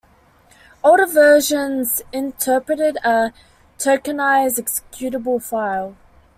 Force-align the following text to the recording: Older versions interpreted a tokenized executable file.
Older 0.83 1.05
versions 1.05 2.01
interpreted 2.11 2.97
a 3.03 3.31
tokenized 3.77 4.57
executable 4.59 5.39
file. 5.39 5.95